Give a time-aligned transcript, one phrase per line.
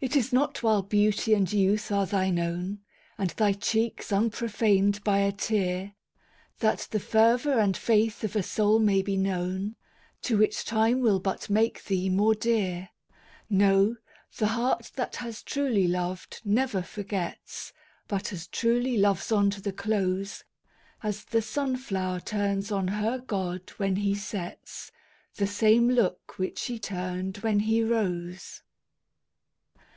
[0.00, 2.78] It is not while beauty and youth are thine own,
[3.18, 5.96] And thy cheeks unprofaned by a tear,
[6.60, 9.74] That the fervor and faith of a soul may be known,
[10.22, 12.90] To which time will but make thee more dear!
[13.50, 13.96] No,
[14.36, 17.72] the heart that has truly loved never forgets,
[18.06, 20.44] But as truly loves on to the close,
[21.02, 24.92] As the sunflower turns on her god when he sets
[25.34, 28.62] The same look which she turned when he rose!